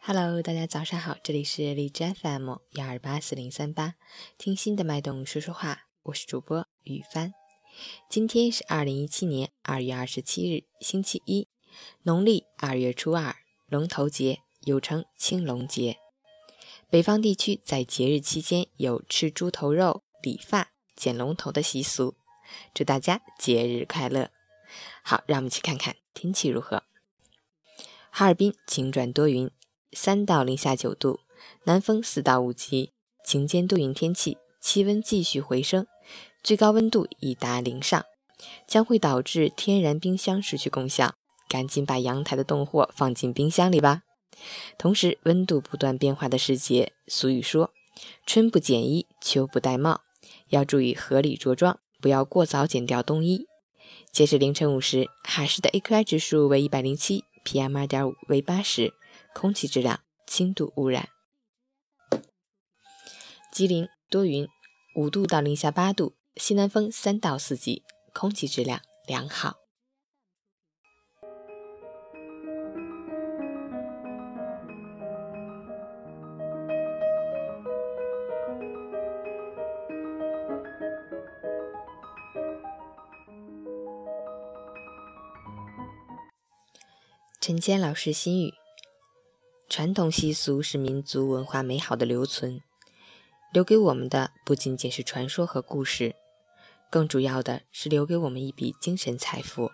[0.00, 3.96] Hello，大家早上好，这里是荔枝 FM 幺二八四零三八，
[4.38, 7.34] 听心的脉动说说话，我是主播雨帆。
[8.08, 11.48] 今天是二零一七年二月二十七日，星期一，
[12.02, 13.36] 农历二月初二，
[13.66, 15.98] 龙头节，又称青龙节。
[16.90, 22.14] 北方地区在节日期间有吃猪头肉、理发、剪龙头的习俗，
[22.72, 24.30] 祝大家节日快乐。
[25.02, 26.82] 好，让我们去看看天气如何。
[28.10, 29.50] 哈尔滨晴转多云。
[29.92, 31.20] 三到零下九度，
[31.64, 32.92] 南风四到五级，
[33.24, 35.86] 晴间多云天气，气温继续回升，
[36.42, 38.04] 最高温度已达零上，
[38.66, 41.14] 将会导致天然冰箱失去功效，
[41.48, 44.02] 赶紧把阳台的冻货放进冰箱里吧。
[44.76, 47.72] 同时，温度不断变化的时节，俗语说
[48.26, 50.02] “春不减衣，秋不戴帽”，
[50.50, 53.46] 要注意合理着装，不要过早减掉冬衣。
[54.12, 58.94] 截至凌晨五时，哈市的 AQI 指数为一百零七，PM 二点五为八十。
[59.34, 61.10] 空气质量轻度污染。
[63.52, 64.48] 吉林多云，
[64.96, 69.67] 五度到零下八度，西南风三到四级，空气质量良好。
[87.48, 88.52] 陈坚老师心语。
[89.70, 92.60] 传统习俗是民族文化美好的留存，
[93.54, 96.14] 留给我们的不仅仅是传说和故事，
[96.90, 99.70] 更主要的是留给我们一笔精神财富。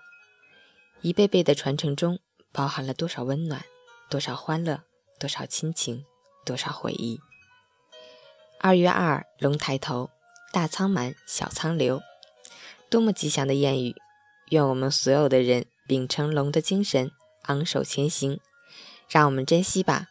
[1.00, 2.20] 一辈辈的传承中，
[2.52, 3.64] 包含了多少温暖，
[4.08, 4.84] 多少欢乐，
[5.18, 6.04] 多少亲情，
[6.46, 7.18] 多少回忆。
[8.60, 10.10] 二月二，龙抬头，
[10.52, 12.00] 大仓满，小仓流，
[12.88, 13.96] 多么吉祥的谚语！
[14.50, 17.10] 愿我们所有的人秉承龙的精神，
[17.44, 18.40] 昂首前行。
[19.08, 20.08] 让我们珍惜吧，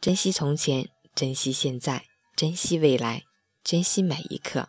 [0.00, 2.04] 珍惜从前，珍惜现在，
[2.36, 3.24] 珍惜未来，
[3.62, 4.68] 珍惜每一刻，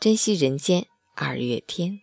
[0.00, 2.00] 珍惜人间二月天。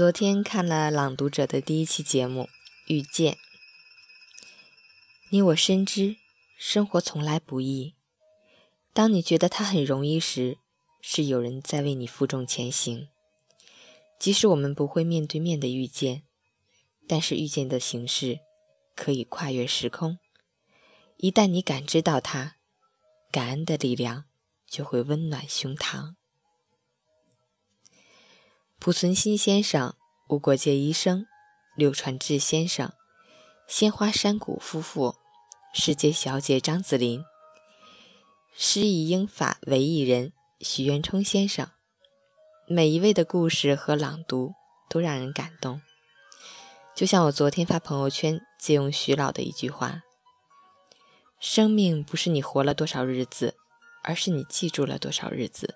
[0.00, 2.44] 昨天看了《朗读者》的第一期节目
[2.86, 3.34] 《遇见》，
[5.28, 6.16] 你我深知
[6.56, 7.92] 生活从来不易。
[8.94, 10.56] 当你觉得它很容易时，
[11.02, 13.08] 是有人在为你负重前行。
[14.18, 16.22] 即使我们不会面对面的遇见，
[17.06, 18.40] 但是遇见的形式
[18.96, 20.18] 可以跨越时空。
[21.18, 22.56] 一旦你感知到它，
[23.30, 24.24] 感恩的力量
[24.66, 26.14] 就会温暖胸膛。
[28.80, 29.94] 濮存昕先生、
[30.26, 31.26] 无国界医生、
[31.76, 32.90] 柳传志先生、
[33.68, 35.16] 鲜花山谷夫妇、
[35.74, 37.22] 世界小姐张子琳、
[38.56, 41.68] 诗意英法唯艺人许渊冲先生，
[42.66, 44.54] 每一位的故事和朗读
[44.88, 45.82] 都让人感动。
[46.96, 50.00] 就像我昨天发朋友圈借用徐老的一句话
[51.38, 53.56] ：“生命不是你活了多少日子，
[54.02, 55.74] 而是你记住了多少日子。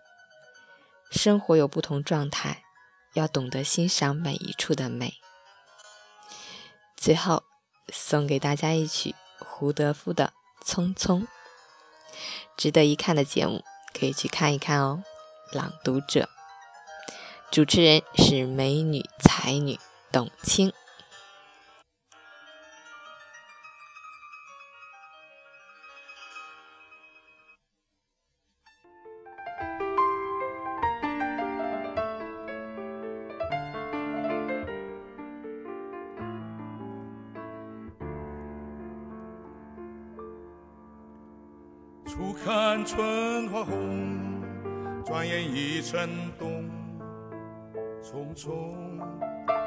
[1.11, 2.63] 生活有不同状态。”
[3.15, 5.15] 要懂得欣赏每一处的美。
[6.97, 7.43] 最后，
[7.93, 10.33] 送给大家一曲胡德夫的
[10.67, 11.21] 《匆匆》，
[12.57, 13.65] 值得一看的节目，
[13.99, 15.03] 可以去看一看哦。
[15.53, 16.29] 朗读者，
[17.53, 19.79] 主持人是美女才女
[20.11, 20.73] 董卿。
[42.15, 44.41] 初看春花红，
[45.05, 46.09] 转眼已成
[46.39, 46.71] 冬。
[48.01, 48.53] 匆匆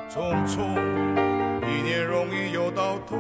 [0.10, 0.62] 匆匆，
[1.68, 3.18] 一年容易又到头。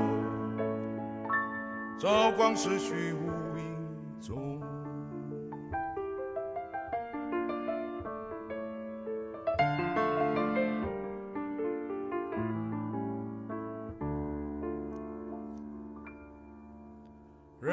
[1.99, 4.56] 朝光逝去无影踪。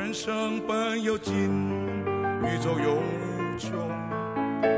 [0.04, 1.34] 人生本有尽，
[2.42, 3.70] 宇宙永无穷。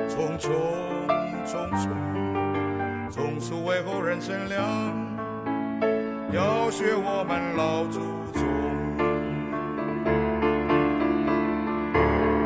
[0.06, 0.52] 匆匆
[1.44, 1.90] 匆匆，
[3.11, 4.62] 匆匆为后人乘凉。
[6.32, 7.99] 要学我们老祖
[8.32, 8.46] 宗。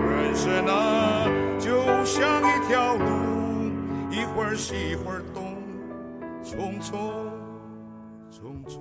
[0.09, 1.29] 人生啊，
[1.59, 3.05] 就像一条路，
[4.11, 5.55] 一会儿西一会儿东，
[6.43, 6.97] 匆匆
[8.31, 8.81] 匆匆。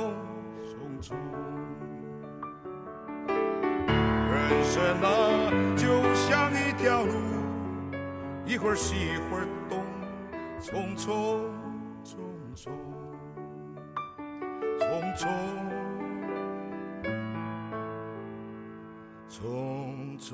[4.73, 5.09] 人生啊，
[5.75, 7.11] 就像一条路，
[8.45, 9.83] 一会儿西一会儿东，
[10.61, 11.41] 匆匆
[12.05, 12.15] 匆
[12.55, 12.71] 匆，
[14.79, 14.81] 匆
[15.17, 15.27] 匆
[19.29, 20.31] 匆匆。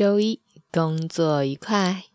[0.00, 0.40] 周一
[0.72, 2.09] 工作愉快。